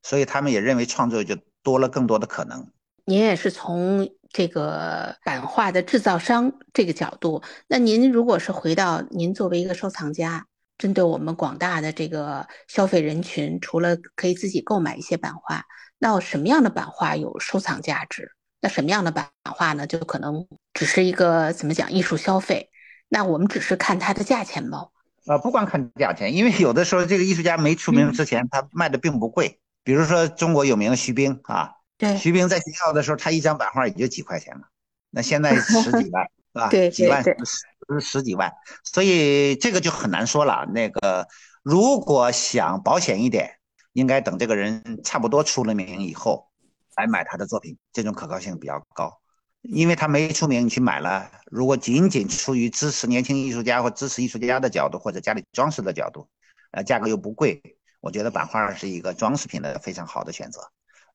[0.04, 2.68] 所以他们也认为创作就多了更多的可能。
[3.06, 10.46] 您也是从这个版画的制造商这个角度，那您如果是回到您作为一个收藏家，
[10.78, 15.64] 针对我们广大的这个消费人群，除了可以自己购买一些版画，
[15.98, 18.34] 那什么样的版画有收藏价值？
[18.62, 19.88] 那什么样的版画呢？
[19.88, 22.69] 就可能只是一个怎么讲艺术消费？
[23.10, 24.88] 那我们只是看它的价钱吗？
[25.26, 29.60] 啊，不光看价钱，因为有的时候这个艺术家没出名之前，他卖的并不贵。
[29.84, 34.62] 比如说中国有名的徐冰啊，对，徐冰在学校的时候，他一张版画也就几块钱了，
[35.10, 36.70] 那现在十几万是吧？
[36.72, 38.52] 对，几万十十几万，
[38.84, 40.66] 所以这个就很难说了。
[40.74, 41.28] 那个
[41.64, 43.58] 如果想保险一点，
[43.94, 46.48] 应该等这个人差不多出了名以后
[46.96, 49.19] 来买他的作品，这种可靠性比较高。
[49.62, 51.30] 因为他没出名，你去买了。
[51.52, 56.30] 如果仅仅出于支持年轻艺术家或支持艺术家的角度，或者家里装饰的角度，
[56.72, 57.62] 呃，价格又不贵，
[58.00, 60.62] 我觉得版画是一个装饰品的非常好的选择。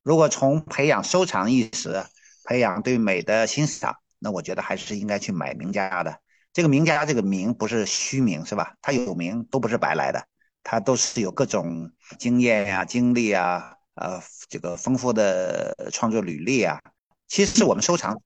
[0.02, 2.04] 如果从培养收藏意识、
[2.44, 6.20] 培养对美的欣赏，那我觉得还是应该去买名家的。
[6.52, 8.74] 这个名家这个名不是虚名，是吧？
[8.82, 10.22] 他有名都不是白来的，
[10.62, 16.78] 他都是有各种经验呀、经历啊，呃，这个丰富的创作履历啊。
[17.26, 18.20] 其实我们收藏。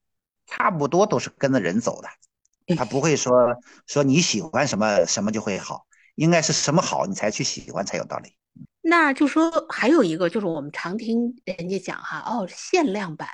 [0.49, 3.33] 差不多都是跟着人走的，他不会说
[3.87, 8.35] 说你喜欢什么什么就会好，应该是什么好你才去喜欢才有道理。
[8.81, 13.29] 那就说还有一个就是我们常听人家讲哈，哦，限量版，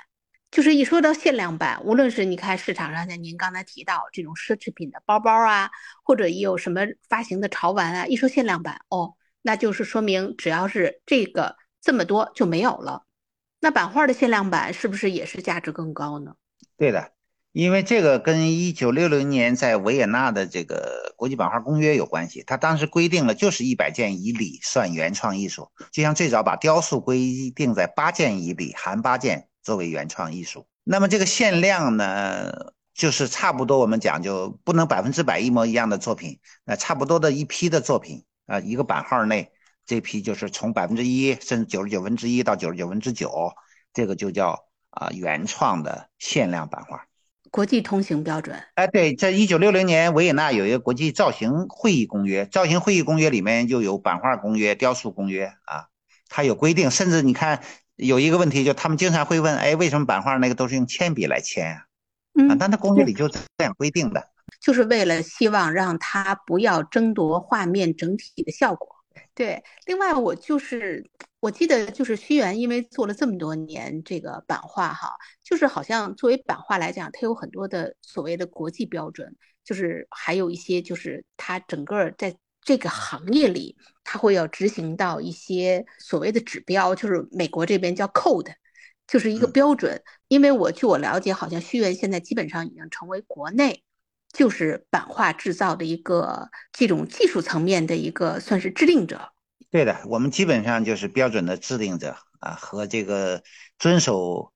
[0.51, 5.71] 就是一说到限量版，无论是你看市场上像您刚才提到这种奢侈品的包包啊，
[6.03, 13.03] 或者也有什么发行的潮玩啊，一说限量版，哦，那就是说明只要是这个这么多就没有了。
[13.61, 16.35] 那版画的限量版是不是也是价值更高呢？
[16.77, 17.13] 对的，
[17.53, 22.43] 因为这个跟一九六零年在维也纳的这个国际版画公约有关系。
[22.45, 30.67] 他当时规定了，就是一百件以里算原创艺术，就像最早把雕塑规定在八件以里含八件作为原创艺术。
[30.83, 32.51] 那么这个限量呢，
[32.93, 39.49] 就是差不多我们讲就不能百分之百一模一样的作品，那差不多的一批的作品啊，一个版号内
[39.85, 43.53] 这批就是从百分之一甚至九十九分之一到九十九分之九，
[43.93, 44.64] 这个就叫。
[44.95, 47.05] 啊，原创的限量版画，
[47.51, 48.57] 国际通行标准。
[48.75, 55.87] 哎，对，在一九六零年，维也纳有一个国际造型会议公约，造型会议公约里面就有版画公约、雕塑公约啊，
[56.29, 56.89] 它有规定。
[56.89, 57.61] 甚至你看，
[57.95, 61.85] 有一个问题，就他们经常会问，哎，为什么版画那个都是用铅笔来签啊？
[62.37, 64.29] 嗯，但它公约里就这样规定的，
[64.61, 68.89] 就是为了希望让它不要争夺画面整体的效果。
[69.33, 71.09] 对，另外我就是
[71.45, 75.11] 我记得就是屈原，因为做了这么多年这个版画哈，
[75.43, 88.51] 就是好像作为版画来讲，它有很多的所谓的国际标准，就是还有一些就是它整个在这个行业里，它会要执行到一些所谓的指标，就是美国这边叫 code，
[89.05, 90.01] 就是一个标准。
[90.27, 93.83] 因为我据我了解，好像屈原现在基本上已经成为国内。
[94.33, 99.31] 就是版画制造的一个这种技术层面的一个算是制定者。
[99.69, 103.43] 对的，我们基本上就是标准的制定者啊，和这个
[103.77, 104.53] 遵守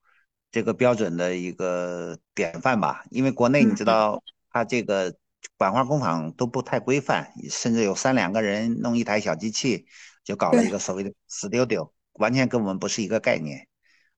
[0.51, 3.03] 这个标准的一个典范吧。
[3.09, 5.15] 因为国内你知道，它这个
[5.57, 9.85] 版画工坊都不太规范，甚至有三两个人弄一台小机器
[10.23, 13.67] 就搞了一个所谓的 studio，完全跟我们不是一个概念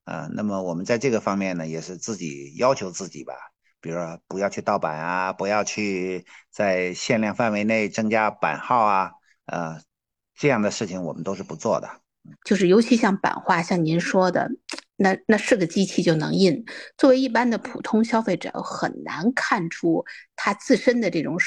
[0.03, 0.29] 啊。
[0.33, 3.33] 那么我们在这个方面呢，也是自己要求自己吧。
[3.79, 9.11] 比如说，不要去盗版啊，不要去在限量范围内增加版号啊，
[9.45, 9.81] 呃，
[10.41, 11.87] 这样的事情我们都是不做的。
[12.43, 14.49] 就是尤其像版画，像您说的，
[14.95, 16.65] 那那是个机器就能印，
[16.97, 20.03] 作为一般的普通消费者，很难看出
[20.35, 21.37] 它自身的这种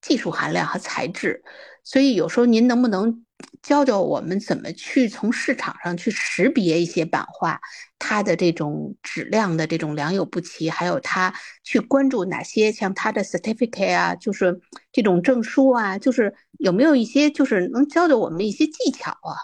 [0.00, 1.42] 技术含量和材质。
[1.84, 3.26] 所以有时候您能不能？
[3.62, 7.60] 教教我们怎么去从市场上去识别一些版画，
[7.98, 14.60] 它的这种质量的这种良莠不齐，还有它去关注哪些像它的 certificate 啊，就是
[14.92, 19.36] 这种证书啊，就是有没有一些就是能教教我们一些技巧啊？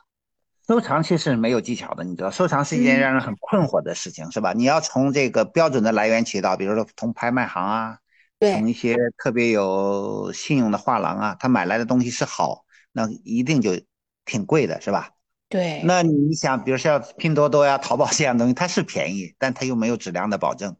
[0.66, 4.54] 收藏其实没有技巧的，你知道，收藏是一件让人很困惑的事情，是吧？
[4.54, 7.98] 你要从这个标准的来源渠道，比如说从拍卖行啊，
[8.40, 12.63] 从一些特别有信用的画廊啊，他买来的东西是好。
[12.94, 13.72] 那一定就
[14.24, 15.10] 挺贵的，是吧？
[15.50, 15.82] 对。
[15.84, 20.76] 那你想，比如像拼多多呀、淘宝这样东西，它是便宜，但它又没有质量的保证。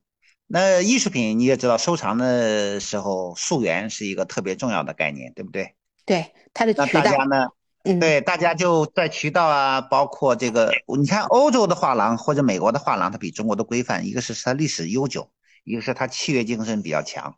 [0.47, 5.75] 那艺术品你也知道，收藏的时候溯源是一个特别重要的概念，对不对？
[6.07, 6.87] 对，它的渠道。
[6.87, 7.49] 那大家呢？
[7.87, 15.31] 嗯，对，大家就在渠道啊，包括这个，你看欧洲的画廊或者美国的画廊，它比中国的规范，一个是它历史悠久，
[15.65, 17.37] 一个是它契约精神比较强。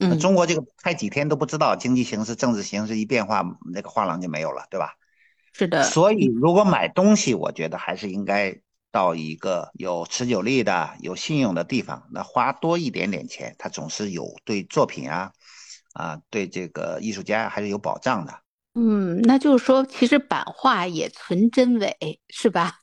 [0.00, 4.94] 嗯，中国这个开几天都不知道，经济形势、政治形势一变化，那个画廊就没有了，对吧？
[5.52, 5.84] 是的。
[5.84, 8.56] 所以如果买东西，我觉得还是应该
[8.90, 15.32] 到一个有持久力的、有信用的地方，那花多一点点钱，它总是有对作品啊，
[15.92, 18.40] 啊，对这个艺术家还是有保障的。
[18.74, 22.78] 嗯，那就是说，其实版画也存真伪，是吧？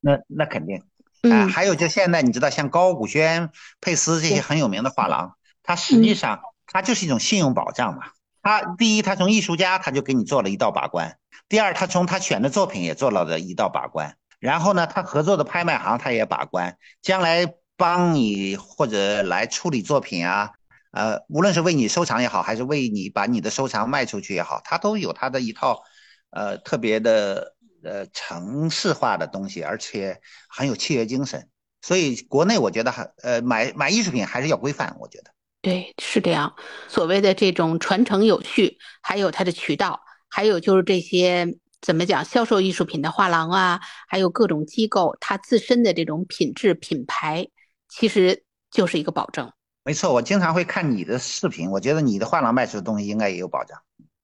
[0.00, 0.82] 那那肯定。
[1.30, 3.50] 啊，还有就现在你知道，像高古轩、
[3.82, 5.36] 佩斯这些很有名的画廊，
[5.70, 8.02] 它实际上它就是一种信用保障嘛。
[8.42, 11.12] 它第一，它从艺术家他就给你做了一道把关；
[11.48, 14.16] 第二，他从他选的作品也做了的一道把关。
[14.40, 20.50] 然后呢，他合作的拍卖行他也把关，将来帮你或者来处理作品啊。
[20.90, 25.84] 呃，无论是为你收藏也好，还是为你把你的收藏卖出去也好，他都有他的一套，
[26.30, 27.54] 呃，特别的
[27.84, 31.48] 呃城市化的东西，而且很有契约精神。
[31.80, 35.30] 所以国内我觉得还呃买买艺术品还是要规范，我觉得。
[35.62, 36.54] 对，是这样。
[36.88, 47.48] 所谓的这种传承有序，还有它的渠道，还有就是这些怎么讲销售艺术品的画廊啊，还有各种机构，它自身的这种品质品牌，
[47.88, 49.52] 其实就是一个保证。
[49.84, 53.78] 没错，我经常会看你的视频，我觉得你的画廊卖出的东西应该也有保障。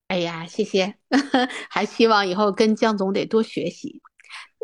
[0.09, 0.95] 哎呀，谢谢，
[1.69, 4.01] 还希望以后跟江总得多学习。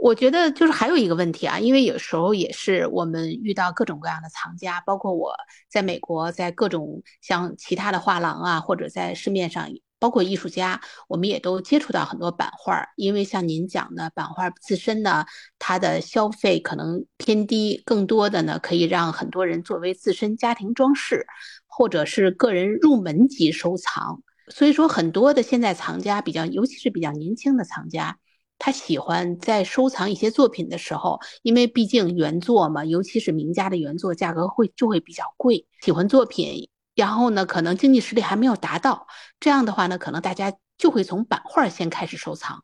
[0.02, 5.32] 我觉得就是还有一个问题啊，因为有时候也是我们遇到各种各样的藏家，包括我
[5.70, 9.68] 在美国，在各种像其他的画廊啊，或者在市面上。
[10.00, 15.24] 包括艺术家，我们也都接触到很多版画，因为像您讲的，版画自身呢，
[15.60, 21.24] 它的消费可能偏低，更多的呢可以让很多人作为自身家庭装饰，
[21.68, 24.20] 或者是个人入门级收藏。
[24.48, 28.18] 所以说，很多的现在藏家比较，尤其是比较年轻的藏家，
[28.64, 36.68] 他喜欢在收藏一些作品的时候，因为毕竟原作嘛，尤其是名家的原作，价格会就会比较贵，喜欢作品。
[36.94, 39.08] 然后呢，可能经济实力还没有达到，
[39.40, 42.62] 这样的话呢，可能大家就会从版画先开始收藏。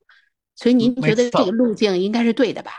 [0.55, 2.71] 所以您觉得这个路径应该是对的吧？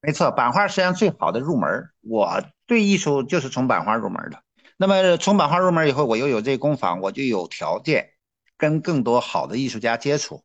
[0.00, 1.68] 没错，版画实际上最好的入门。
[2.00, 4.42] 我对艺术就是从版画入门的。
[4.78, 8.08] 那么从版画入门以后，我又有这工坊，我就有条件
[8.56, 10.42] 跟更多好的艺术家接触，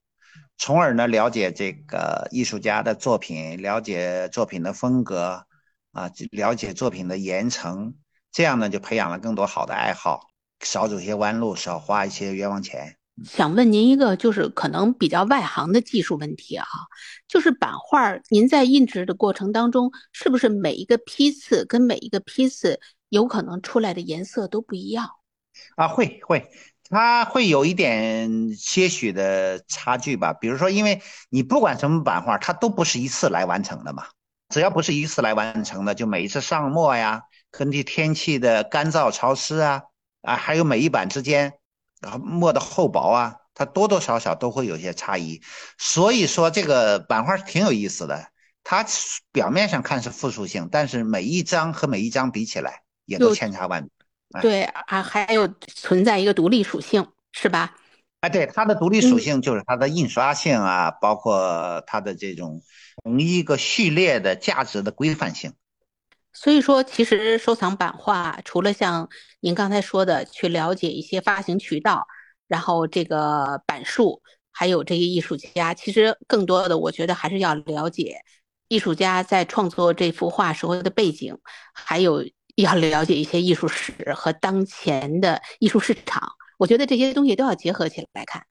[0.59, 5.45] 从而呢了解这个艺术家的作品，了解作品的风格
[5.93, 7.95] 啊，了解作品的严程，
[8.31, 10.27] 这样呢就培养了更多好的爱好。
[10.59, 12.97] 少走些弯路，少花一些冤枉钱。
[13.23, 16.65] 想问您一个，就是可能比较外行的技术问题啊，
[17.27, 25.09] 就是版画，您在印制的过程当中，是不是每一个批次跟每一个批次有可能出来的颜色都不一样？
[25.77, 26.45] 啊，会会，
[26.89, 30.33] 它会有一点些许的差距吧。
[30.33, 34.07] 比如说，因为你不管什么版画，它都不是一次来完成的嘛。
[34.49, 39.83] 只要不是一次来完成的，就每一次上墨呀，根据天气的干燥潮湿啊。
[40.21, 41.53] 啊，还有每一版之间，
[42.01, 45.41] 然后墨的厚薄啊，它多多少少都会有些差异。
[45.77, 48.27] 所以说这个版画挺有意思的，
[48.65, 48.85] 它
[49.31, 53.91] 表面上看是复数性，但是每一张和每一张比起来也都千差万别。
[54.41, 57.75] 对啊，还有存在一个独立属性，是吧？
[58.21, 62.61] 哎，对，它的独立属性就是它的印刷性啊，包括它的这种
[63.03, 65.53] 同一个序列的价值的规范性。
[66.33, 72.05] 所以说，其实收藏版画，除了像您刚才说的，去了解一些发行渠道，
[72.47, 78.21] 然后这个版数，还有这些艺术家，其实更多的，我觉得还是要了解
[78.67, 81.37] 艺术家在创作这幅画时候的背景，
[81.73, 82.23] 还有
[82.61, 86.21] 要了解一些艺术史和当前的艺术市场。
[86.57, 88.43] 我觉得这些东西都要结合起来看。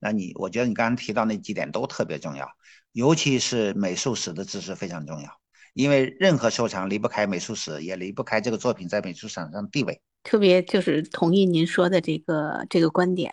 [0.00, 2.48] 那你，我觉得你刚刚提到那几点都特别重要，
[2.92, 5.30] 尤其是美术史的知识非常重要。
[5.74, 10.00] 因为任何收藏离不开美术史，也离不开这个作品在美术史上的地位。
[10.24, 13.32] 特别就是同意您说的这个这个观点，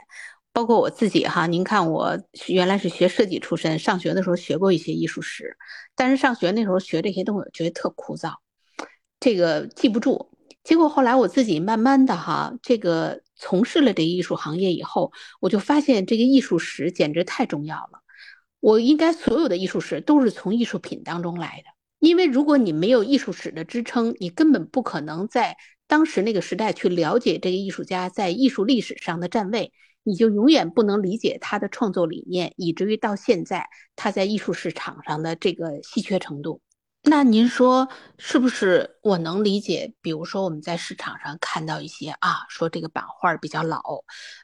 [0.53, 1.47] 包括我自己哈。
[1.47, 5.57] 您看，我原来是学设计出身，上学的时候学过一些艺术史，
[5.95, 8.36] 但是上学那时候学这些东西，我觉得特枯燥，
[9.20, 10.32] 这个记不住。
[10.63, 18.01] 结果后来我自己慢慢的哈，这个从事了这艺术行业以后，我就发现这个艺术史简直太重要了。
[18.59, 21.76] 我应该所有的艺术史都是从艺术品当中来的。
[21.99, 25.55] 因为如果你没有艺术史的支撑，你根本不可能在
[25.88, 29.72] 当时那个时代去了解这个艺术家在艺术历史上的站位，
[30.03, 36.61] 你就永远不能理解他的创作理念，以至于到现在他在艺术市场上的这个稀缺程度。
[37.08, 37.88] 那您说
[38.18, 38.97] 是不是？
[39.03, 43.82] 我能理解，比如说我们在市场上看到一些啊，说这个版画比较老，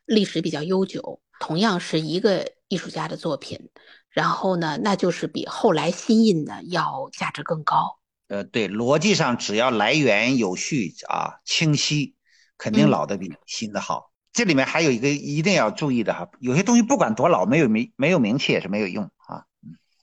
[0.06, 3.70] 历史比较悠久，同样是一个艺术家的作品，
[4.12, 7.98] 然后呢，那就是比后来新印的要价值更高。
[8.28, 12.14] 呃，对，逻辑上只要来源有序啊，清晰，
[12.60, 14.12] 肯定老的比新的好。
[14.34, 19.46] 这里面还有一个一定要注意的哈，有些东西不管多老，没有名没有名气也是没有用啊。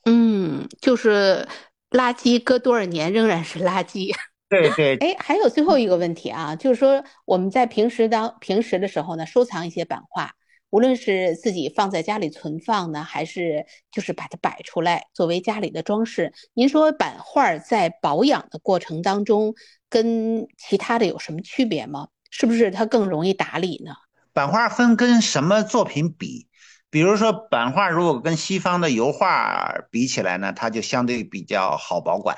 [0.03, 1.47] 嗯，就是。
[1.91, 4.13] 垃圾搁多少年仍然是垃圾。
[4.47, 4.95] 对 对。
[4.97, 10.31] 哎，还有最后一个问题啊，就是说我们在平时当平时的时候呢，收藏一些版画，
[10.71, 16.33] 无论是自己放在家里存放呢，还是就是把它摆出来作为家里的装饰。
[16.53, 19.53] 您说版画在保养的过程当中
[19.89, 22.07] 跟其他的有什么区别吗？
[22.31, 23.93] 是不是它更容易打理呢？
[24.33, 26.47] 版画分跟什么作品比？
[26.91, 32.35] 比如说版画，如果跟西方的油画比起来呢，它就相对比较好保管；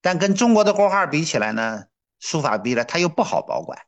[0.00, 1.84] 但跟中国的国画比起来呢，
[2.20, 3.78] 书法比了它又不好保管。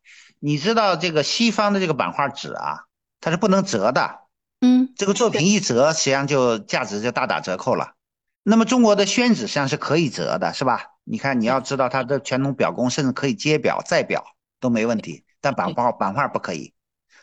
[0.41, 2.87] 你知道这个西方的这个版画纸啊，
[3.21, 4.21] 它是不能折的，
[4.61, 7.93] 嗯，这个作品一折，实际上就价值就大打折扣了。
[8.43, 10.87] 那么中国的宣纸实际上是可以折的，是吧？
[11.05, 14.25] 你看你要知道它的传统表工，甚至可以接表再表
[14.59, 16.73] 都没问题，但版画版画不可以。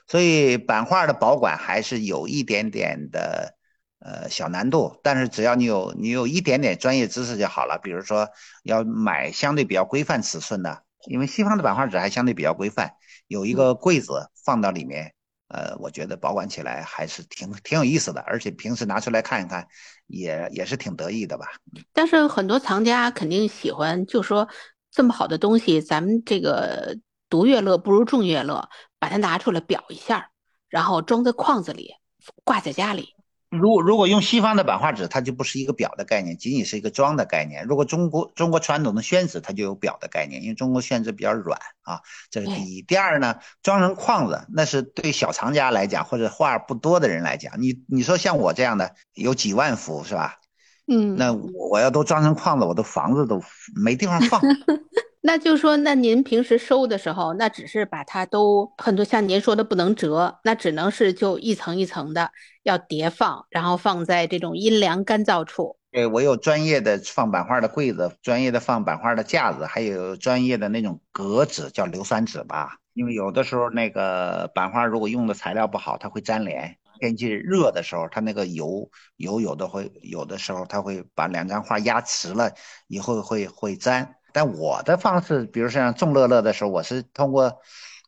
[0.08, 3.55] 所以版画的保管还是有一点点的，
[3.99, 4.99] 呃，小难度。
[5.03, 7.78] 但是只要你有你有一点点专业知识就好了。
[7.84, 8.30] 比如说
[8.64, 12.93] 要买相对比较规范尺寸的，因为西方的版画纸还相对比较规范，
[13.28, 15.14] 有一个柜子放到里面，
[15.49, 19.68] 呃，我觉得保管起来还是挺挺有意思的，而且平时拿出来看一看，
[20.08, 21.47] 也也是挺得意的吧。
[21.91, 24.47] 但是很多藏家肯定喜欢，就说
[24.89, 26.97] 这么好的东西，咱们这个。
[27.30, 28.69] 独乐乐不如众乐乐，
[28.99, 30.30] 把它拿出来裱一下，
[30.69, 31.95] 然后装在框子里，
[32.43, 33.15] 挂在家里。
[33.49, 37.65] 如如果用西方的版画纸，它就不是一个裱的概念，仅仅是一个装的概念。
[37.65, 42.82] 如果中国中国传统的宣纸，它就有裱的概念，因为中国宣纸比较软啊，这是第一。
[42.82, 50.39] 第二呢，装成框子，那是对小藏家来讲，或者画不多的人来讲，你你说像我这样的有几万幅是吧？
[50.88, 53.41] 嗯，那我要都装成框子，我的房子都
[53.75, 54.41] 没地方放。
[55.28, 62.32] 那就说，那您平时收的时候，那只是把它都很多像您说的不能折，那只能是就一层一层的
[62.63, 65.75] 要叠放，然后放在这种阴凉干燥处。
[65.91, 72.78] 对我有专业的放版画的柜子，专业的放版画的架子，还有专业的那种格纸，叫硫酸纸吧。
[72.93, 76.78] 因为有的时候那个版画如果用的材料不好，它会粘连。
[77.01, 82.53] 天气热的时候，它那个油油有的会有的时候，它会把两张画压瓷了
[82.88, 84.15] 以后会会粘。
[84.34, 87.59] 但我的方式，比如像众乐乐的时候，我是通过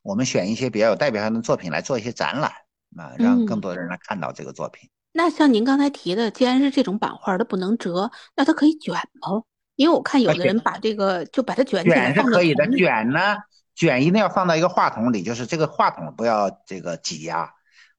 [0.04, 2.52] 我们选一些比较有代表性的作品来做一些展览
[2.98, 4.90] 啊，让更多的人来看到这个作品。
[5.12, 9.44] 那像您刚才提的，既然是这种版画，它不能折，那它可以卷吗？
[9.76, 13.38] 因为我看有的人把这个就把它卷起来卷是可以的，卷呢，
[13.76, 17.50] 卷一定要放到一个话筒里，就是这个话筒不要这个挤压，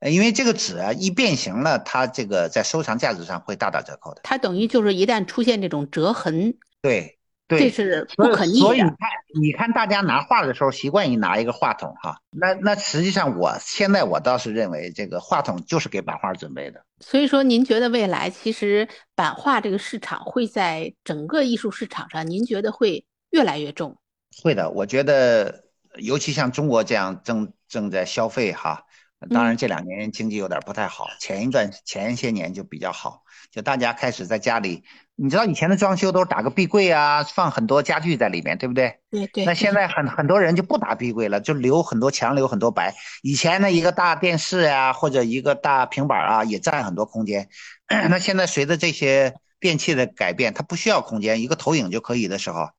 [0.07, 4.21] 因为这个纸啊一变形了，它这个在收藏价值上会大打折扣的。
[4.25, 7.19] 它等于就是一旦出现这种折痕，对。
[7.59, 8.61] 这是不可逆的。
[8.61, 8.99] 所以你看，
[9.43, 16.85] 你看大家拿画的时候习惯于拿一个话筒哈，那那实际上我现在我倒是认为这个话筒就是给版画准备的。
[17.01, 23.97] 所以说，您觉得未来其实版画这个市场会在整个艺术市场上，您觉得会越来越重？
[24.43, 25.65] 会的，我觉得
[25.97, 28.85] 尤其像中国这样正正在消费哈，
[29.29, 34.85] 当然这两年经济有点不太好，前一段前些年就比较好，就大家开始在家里。
[35.23, 39.01] 你知道以前的装修都是打个壁柜啊，放很多家具在里面，对不对？
[39.11, 39.45] 对对。
[39.45, 42.95] 那现在很很多人就不打壁柜了，就留很多墙，留很多白。
[43.21, 47.51] 以前呢，一个大电视啊，或者一个大平板啊，也占很多空间。
[48.09, 52.71] 那现在随着这些电器的改变，它不需要空间，一个投影就可以的时候，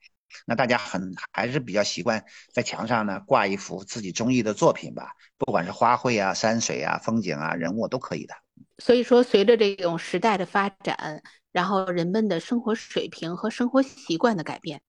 [0.47, 8.33] 那大家很还是比较习惯在墙上呢挂一幅自己中意的作品吧，不管是花卉啊、山水啊、风景啊、人物都可以的。
[8.79, 11.21] 所以说，随着这种时代的发展。
[11.51, 14.81] 然后人们的生活水平和生活习惯的改变，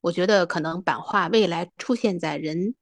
[0.00, 2.74] 我觉得可能版画未来出现在人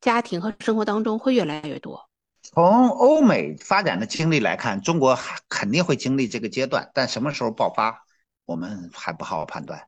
[0.00, 2.08] 家庭和生活当中会越来越多。
[2.42, 8.04] 从欧美发展的经历来看，中国还肯定会经历这个阶段，但什么时候爆发，
[8.44, 9.80] 我们还不好判断。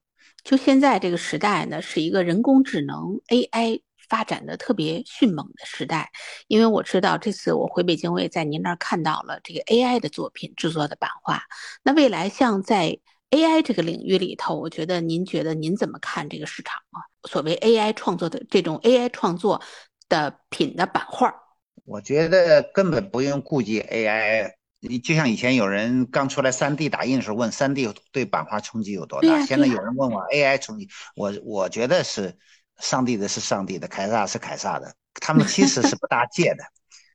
[0.45, 3.83] 就现在这个时代呢，是一个人工智能 AI。
[4.13, 6.11] 发展的特别迅猛的时代，
[6.47, 11.43] 因为我知道这次我回北京，我也在您那儿看到了这个 AI 的作品制作的版画。
[11.83, 12.99] 那未来像在
[13.31, 17.01] AI 这个领域里头，我觉得您觉得您怎么看这个市场啊？
[17.27, 19.63] 所谓 AI 创作的这种 AI 创作
[20.11, 21.33] 的品的版画，
[21.87, 24.51] 我觉得根本不用顾及 AI。
[24.85, 32.37] 你就像以前有人刚出来 3D 打印的时候问 3D 对版画冲击有多大，现在有人问我 AI 冲击，我我觉得是
[32.83, 36.65] 上帝的是上帝的，凯撒是凯撒的，他们其实是不搭界的，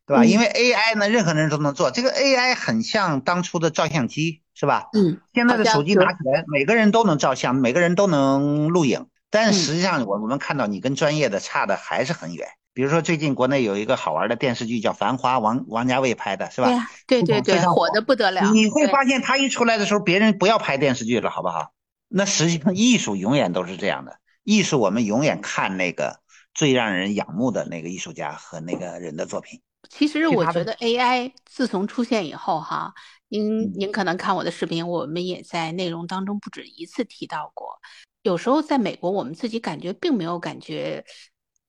[0.08, 0.26] 对吧？
[0.26, 4.88] 因为 AI 呢，任何人都能做，这个 AI 很像当初的照相机，是吧？
[4.94, 5.20] 嗯。
[5.34, 12.48] 现在的手机拿起来，每个人都能照相，每个人都能录影，但实际上我我们看到你跟专业的差的还是很远。
[12.74, 16.70] 比如说，最近国内有一个好玩的电视剧叫《繁花》，王王家卫拍的是吧？
[17.08, 18.52] 对对对，火的不得了。
[18.52, 21.72] 你会发现，他一出来的时候，别人不要拍电视剧了，好不好？
[22.08, 24.20] 那实际上，艺术永远都是这样的。
[24.48, 26.22] 艺术，我们永远看那个
[26.54, 29.62] 最让人仰慕的那个艺术家和那个人的作品。
[29.90, 32.94] 其实，我觉得 AI 自从出现以后，哈，
[33.28, 37.78] 您您可能看我的视频，我们也在内容当中不止一次提到过。
[38.24, 41.04] 有时候在美国，我们自己感觉并没有感觉。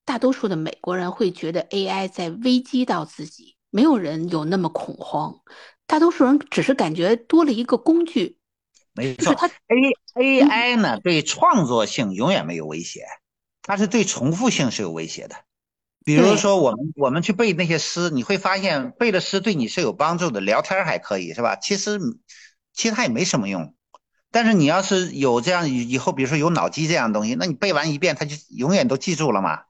[0.05, 5.35] 大多数的美国人会觉得 AI 在危机到自己，没有人有那么恐慌。
[5.89, 8.38] 大多数人只是感觉多了一个工具。
[8.99, 13.07] 没错，它 A AI 呢对创作性永远没有威胁，
[13.63, 15.37] 它是对重复性是有威胁的。
[16.05, 21.55] 比如说我们我们去背那些诗，你会发现背的诗对你是有帮助的，聊天还可以是吧？
[21.55, 22.01] 其实
[22.73, 23.75] 其他也没什么用。
[24.31, 29.63] 但是你要是有这样以以后，比如说有脑机这样东西，那你背完一遍，它就永远都记住了嘛。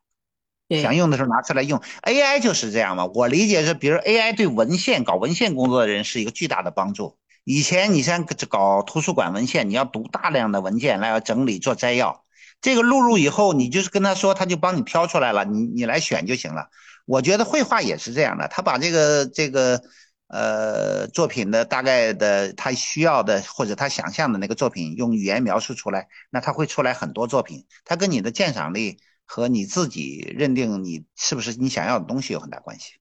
[0.82, 3.06] 想用的时候拿出来用，AI 就是这样嘛。
[3.06, 7.16] 我理解是，比如 AI 对文献搞文献工作的人是一个巨大的帮助。
[7.50, 12.26] 以前你像搞图书馆文献，你要读大量的文件来整理做摘要，
[12.60, 16.68] 这个录入以后，你就是跟他说，他就帮你挑出来了，你你来选就行了。
[17.06, 19.80] 我觉得绘画也是这样的，他把这个这个
[20.26, 28.98] 呃作品的大概的他需要的或者他想象的那个作品用语言描述出来，那他会出来很多作品，他跟你的鉴赏力。
[29.30, 32.94] 和你自己认定你是不是你想要的东西有很大关系。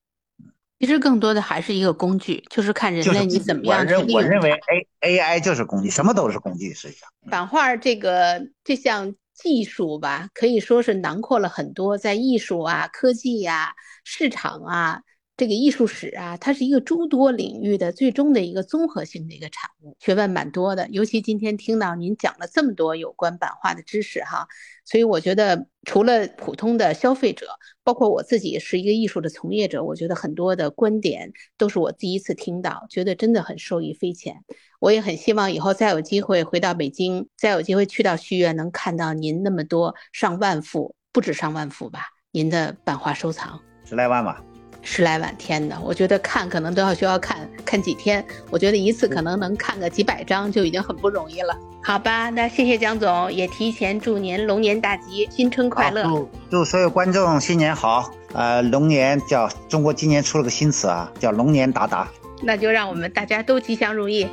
[0.80, 6.74] 其实更多的还是一个工具，就是看人类你怎么样去利用我认为 A A I 就是工具，什么都是工具。
[6.74, 13.74] 实际上，版画这个这项技术吧，可以说是囊括了很多在艺术啊、科技呀、
[14.04, 15.02] 市场啊。
[15.38, 20.88] 这个艺术史啊，它是一个诸多领域的最终的一个综合性的一个产物，学问蛮多的。
[20.90, 24.48] 尤其今天听到您讲了这么多有关版画的知识哈，
[24.84, 27.48] 所以我觉得除了普通的消费者，
[27.84, 34.44] 包括我自己是一个艺术的从业者，我觉得很多的观点都是我第一次听到，觉得真的很受益匪浅。
[34.80, 44.44] 我也很希望以后再有机会回到北京，再有机会去到旭苑，能看到您那么多上万幅，不止上万幅吧，您的版画收藏十来万吧。
[44.90, 48.24] 十来万天的，我觉得看可能都要需要看看几天。
[48.50, 51.54] 我觉得一次可能能看个几百张就已经很不容易了。
[51.84, 56.04] 好吧，那谢谢江总，也提前祝您龙年大吉，新春快乐。
[56.04, 58.10] 祝祝所有观众新年好。
[58.32, 62.08] 呃，龙年叫中国今年出了个新词啊，叫龙年达达。
[62.42, 64.26] 那就让我们大家都吉祥如意。